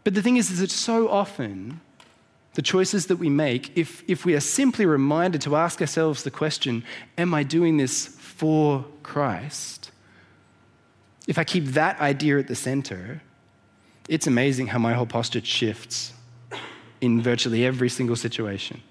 [0.03, 1.81] But the thing is, is that so often
[2.53, 6.31] the choices that we make, if, if we are simply reminded to ask ourselves the
[6.31, 6.83] question,
[7.17, 9.91] Am I doing this for Christ?
[11.27, 13.21] If I keep that idea at the center,
[14.09, 16.13] it's amazing how my whole posture shifts
[16.99, 18.81] in virtually every single situation.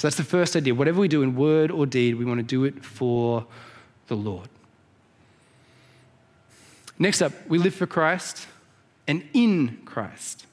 [0.00, 0.74] So that's the first idea.
[0.74, 3.44] Whatever we do in word or deed, we want to do it for
[4.06, 4.48] the Lord.
[6.98, 8.46] Next up, we live for Christ
[9.06, 10.46] and in Christ.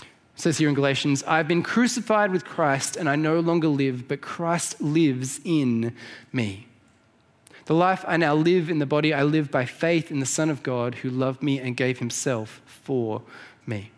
[0.00, 4.08] It says here in Galatians, I've been crucified with Christ and I no longer live,
[4.08, 5.94] but Christ lives in
[6.32, 6.66] me.
[7.66, 10.48] The life I now live in the body, I live by faith in the Son
[10.48, 13.20] of God who loved me and gave himself for
[13.66, 13.90] me.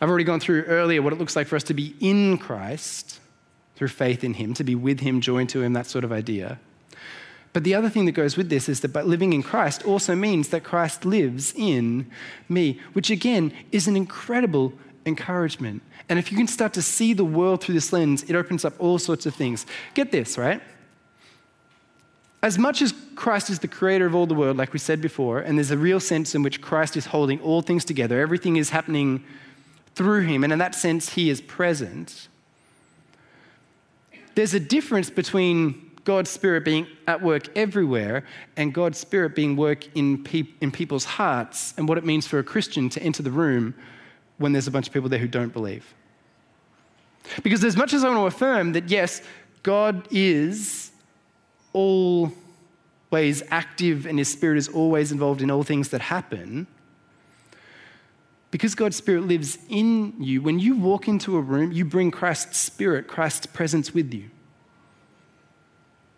[0.00, 3.20] I've already gone through earlier what it looks like for us to be in Christ
[3.76, 6.58] through faith in Him, to be with Him, joined to Him, that sort of idea.
[7.52, 10.48] But the other thing that goes with this is that living in Christ also means
[10.48, 12.10] that Christ lives in
[12.48, 14.72] me, which again is an incredible
[15.04, 15.82] encouragement.
[16.08, 18.74] And if you can start to see the world through this lens, it opens up
[18.78, 19.66] all sorts of things.
[19.94, 20.62] Get this, right?
[22.42, 25.40] As much as Christ is the creator of all the world, like we said before,
[25.40, 28.70] and there's a real sense in which Christ is holding all things together, everything is
[28.70, 29.22] happening
[29.94, 32.28] through him, and in that sense, he is present.
[34.34, 38.24] There's a difference between God's Spirit being at work everywhere
[38.56, 42.38] and God's Spirit being work in, pe- in people's hearts and what it means for
[42.38, 43.74] a Christian to enter the room
[44.38, 45.94] when there's a bunch of people there who don't believe.
[47.42, 49.22] Because as much as I want to affirm that, yes,
[49.62, 50.90] God is
[51.72, 52.32] always
[53.50, 56.66] active and his Spirit is always involved in all things that happen,
[58.52, 62.58] because God's Spirit lives in you, when you walk into a room, you bring Christ's
[62.58, 64.28] Spirit, Christ's presence with you.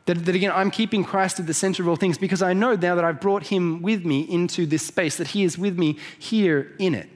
[0.06, 2.74] That, that, again, I'm keeping Christ at the center of all things because I know
[2.74, 5.96] now that I've brought him with me into this space, that he is with me
[6.18, 7.08] here in it.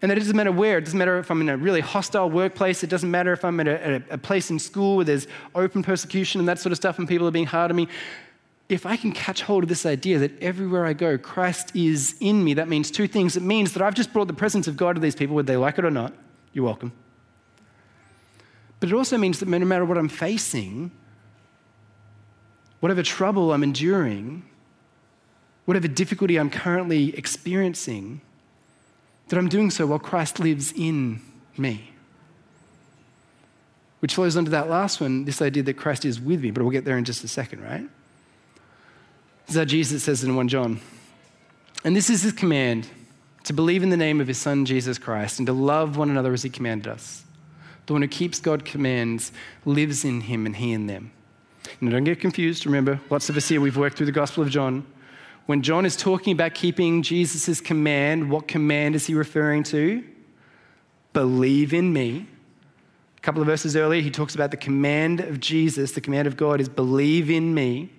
[0.00, 2.30] And that it doesn't matter where, it doesn't matter if I'm in a really hostile
[2.30, 5.82] workplace, it doesn't matter if I'm at a, a place in school where there's open
[5.82, 7.88] persecution and that sort of stuff and people are being hard on me
[8.68, 12.44] if I can catch hold of this idea that everywhere I go, Christ is in
[12.44, 13.36] me, that means two things.
[13.36, 15.56] It means that I've just brought the presence of God to these people, whether they
[15.56, 16.12] like it or not.
[16.52, 16.92] You're welcome.
[18.80, 20.90] But it also means that no matter what I'm facing,
[22.80, 24.44] whatever trouble I'm enduring,
[25.64, 28.20] whatever difficulty I'm currently experiencing,
[29.28, 31.20] that I'm doing so while Christ lives in
[31.56, 31.90] me.
[34.00, 36.70] Which flows onto that last one, this idea that Christ is with me, but we'll
[36.70, 37.88] get there in just a second, right?
[39.48, 40.78] This is how Jesus says in 1 John.
[41.82, 42.86] And this is his command
[43.44, 46.34] to believe in the name of his Son, Jesus Christ, and to love one another
[46.34, 47.24] as he commanded us.
[47.86, 49.32] The one who keeps God's commands
[49.64, 51.12] lives in him and he in them.
[51.80, 52.66] Now, don't get confused.
[52.66, 54.86] Remember, lots of us here, we've worked through the Gospel of John.
[55.46, 60.04] When John is talking about keeping Jesus' command, what command is he referring to?
[61.14, 62.26] Believe in me.
[63.16, 66.36] A couple of verses earlier, he talks about the command of Jesus, the command of
[66.36, 67.92] God is believe in me.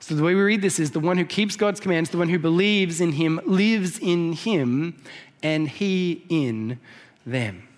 [0.00, 2.30] So the way we read this is the one who keeps God's commands, the one
[2.30, 5.00] who believes in him, lives in him,
[5.42, 6.80] and he in
[7.26, 7.68] them.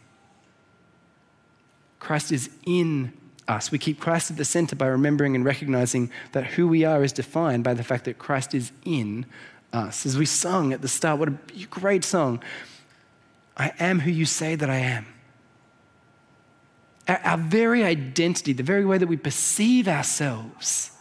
[1.99, 3.12] Christ is in
[3.49, 3.70] us.
[3.70, 7.12] We keep Christ at the center by remembering and recognizing that who we are is
[7.12, 9.27] defined by the fact that Christ is in
[9.73, 10.07] us.
[10.07, 11.39] As we sung at the start, what a
[11.70, 12.43] great song.
[13.57, 15.07] I am who you say that I am.
[17.09, 20.93] Our, our very identity, the very way that we perceive ourselves,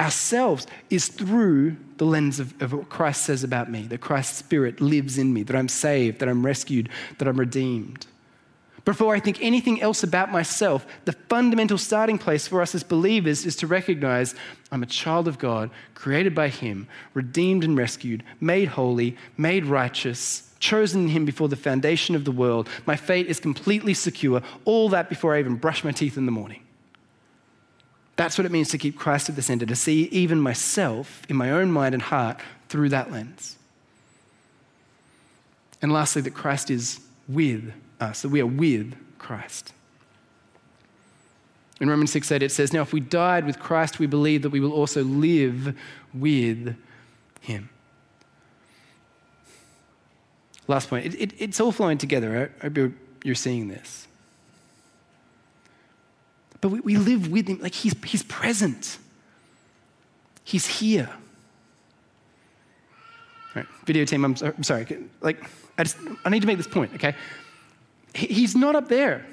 [0.00, 4.80] ourselves is through the lens of, of what Christ says about me, that Christ's Spirit
[4.80, 6.88] lives in me, that I'm saved, that I'm rescued,
[7.18, 8.06] that I'm redeemed.
[8.84, 13.44] Before I think anything else about myself, the fundamental starting place for us as believers
[13.44, 14.34] is to recognize
[14.72, 20.50] I'm a child of God, created by Him, redeemed and rescued, made holy, made righteous,
[20.60, 22.68] chosen in Him before the foundation of the world.
[22.86, 24.40] My fate is completely secure.
[24.64, 26.62] All that before I even brush my teeth in the morning.
[28.20, 31.36] That's what it means to keep Christ at the center, to see even myself in
[31.36, 33.56] my own mind and heart through that lens.
[35.80, 39.72] And lastly, that Christ is with us, that we are with Christ.
[41.80, 44.50] In Romans 6 8, it says, Now if we died with Christ, we believe that
[44.50, 45.74] we will also live
[46.12, 46.76] with
[47.40, 47.70] him.
[50.68, 51.06] Last point.
[51.06, 52.52] It, it, it's all flowing together.
[52.60, 52.92] I hope you're,
[53.24, 54.06] you're seeing this.
[56.60, 58.98] But we, we live with him, like he's, he's present,
[60.44, 61.08] he's here.
[63.54, 64.86] All right, video team, I'm, I'm sorry.
[65.20, 65.42] Like,
[65.78, 67.14] I just, I need to make this point, okay?
[68.14, 69.24] he's not up there,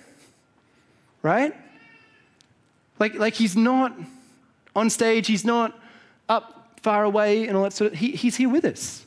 [1.21, 1.53] right?
[2.99, 3.93] Like, like he's not
[4.75, 5.77] on stage, he's not
[6.29, 9.05] up far away and all that sort of, he, he's here with us.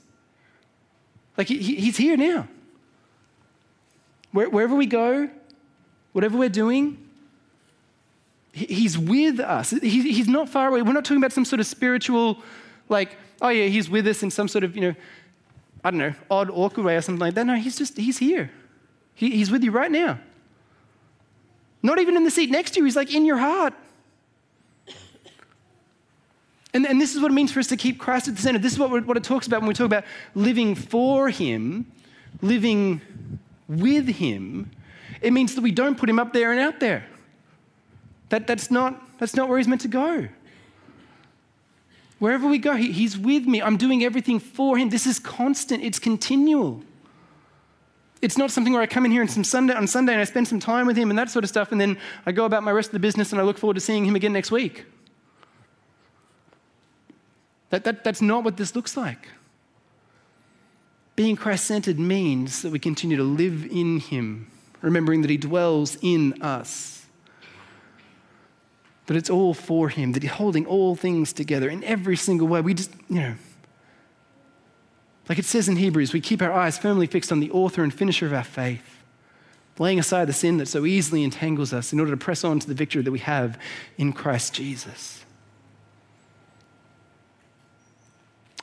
[1.36, 2.48] Like he, he's here now.
[4.32, 5.30] Where, wherever we go,
[6.12, 7.09] whatever we're doing,
[8.52, 9.70] he's with us.
[9.70, 10.82] He's not far away.
[10.82, 12.38] We're not talking about some sort of spiritual,
[12.88, 14.94] like, oh yeah, he's with us in some sort of, you know,
[15.84, 17.46] I don't know, odd, awkward way or something like that.
[17.46, 18.50] No, he's just, he's here.
[19.14, 20.18] He's with you right now.
[21.82, 23.74] Not even in the seat next to you, he's like in your heart.
[26.72, 28.58] And, and this is what it means for us to keep Christ at the center.
[28.58, 31.90] This is what, what it talks about when we talk about living for Him,
[32.42, 33.00] living
[33.68, 34.70] with Him.
[35.20, 37.06] It means that we don't put Him up there and out there.
[38.30, 40.28] That, that's, not, that's not where He's meant to go.
[42.18, 43.60] Wherever we go, he, He's with me.
[43.60, 44.88] I'm doing everything for Him.
[44.88, 46.82] This is constant, it's continual.
[48.22, 50.24] It's not something where I come in here on some Sunday on Sunday and I
[50.24, 52.62] spend some time with him and that sort of stuff, and then I go about
[52.62, 54.84] my rest of the business and I look forward to seeing him again next week.
[57.70, 59.28] That, that, that's not what this looks like.
[61.16, 64.50] Being Christ centered means that we continue to live in him,
[64.82, 66.99] remembering that he dwells in us.
[69.10, 72.60] That it's all for him, that he's holding all things together in every single way.
[72.60, 73.34] We just, you know,
[75.28, 77.92] like it says in Hebrews, we keep our eyes firmly fixed on the author and
[77.92, 79.00] finisher of our faith,
[79.80, 82.68] laying aside the sin that so easily entangles us in order to press on to
[82.68, 83.58] the victory that we have
[83.98, 85.24] in Christ Jesus.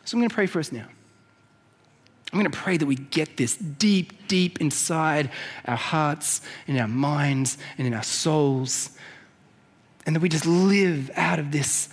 [0.06, 0.88] So I'm going to pray for us now.
[2.32, 5.30] I'm going to pray that we get this deep, deep inside
[5.66, 8.91] our hearts, in our minds, and in our souls,
[10.08, 11.89] and that we just live out of this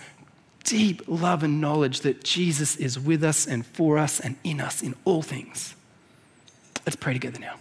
[0.63, 4.81] deep love and knowledge that Jesus is with us and for us and in us
[4.81, 5.75] in all things.
[6.85, 7.55] Let's pray together now.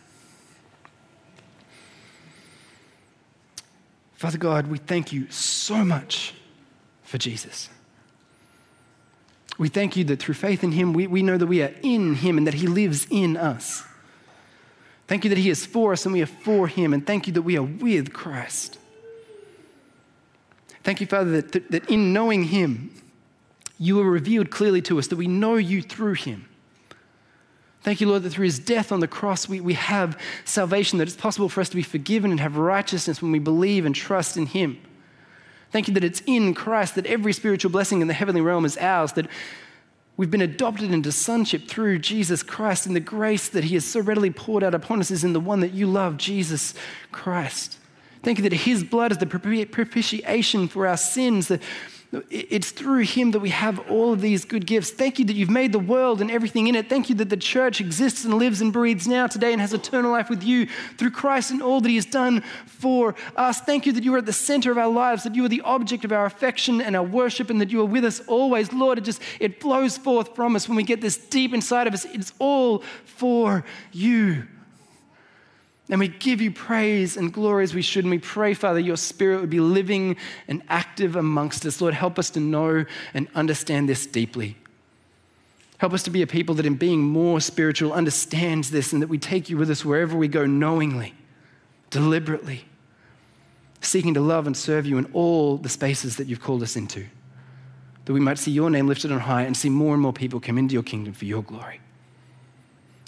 [4.15, 6.35] Father God, we thank you so much
[7.03, 7.69] for Jesus.
[9.59, 12.15] We thank you that through faith in him, we, we know that we are in
[12.15, 13.85] him and that he lives in us.
[15.09, 16.95] Thank you that he is for us and we are for him.
[16.95, 18.79] And thank you that we are with Christ.
[20.85, 22.91] Thank you, Father, that, that, that in knowing Him,
[23.79, 26.47] you are revealed clearly to us, that we know you through Him.
[27.81, 31.09] Thank you, Lord, that through His death on the cross, we, we have salvation, that
[31.09, 34.37] it's possible for us to be forgiven and have righteousness when we believe and trust
[34.37, 34.79] in Him.
[35.71, 38.77] Thank you that it's in Christ that every spiritual blessing in the heavenly realm is
[38.77, 39.27] ours, that
[40.19, 44.01] we've been adopted into sonship through Jesus Christ, and the grace that He has so
[44.01, 46.75] readily poured out upon us is in the one that you love, Jesus
[47.11, 47.79] Christ.
[48.25, 51.61] Thank you that His blood is the propitiation for our sins, that
[52.31, 54.91] it's through him that we have all of these good gifts.
[54.91, 56.89] Thank you that you've made the world and everything in it.
[56.89, 60.11] Thank you that the church exists and lives and breathes now today and has eternal
[60.11, 60.67] life with you
[60.97, 63.61] through Christ and all that he has done for us.
[63.61, 65.63] Thank you that you are at the center of our lives, that you are the
[65.63, 68.73] object of our affection and our worship, and that you are with us always.
[68.73, 71.95] Lord, it just it flows forth from us when we get this deep inside of
[71.95, 72.05] us.
[72.07, 74.47] It's all for you.
[75.91, 78.05] And we give you praise and glory as we should.
[78.05, 80.17] And we pray, Father, your spirit would be living
[80.49, 81.81] and active amongst us.
[81.81, 84.57] Lord, help us to know and understand this deeply.
[85.79, 89.09] Help us to be a people that, in being more spiritual, understands this and that
[89.09, 91.13] we take you with us wherever we go knowingly,
[91.91, 92.65] deliberately,
[93.83, 97.05] seeking to love and serve you in all the spaces that you've called us into.
[98.07, 100.41] That we might see your name lifted on high and see more and more people
[100.41, 101.81] come into your kingdom for your glory.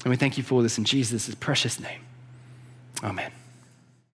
[0.04, 2.05] And we thank you for this in Jesus' precious name.
[3.02, 3.45] Amen.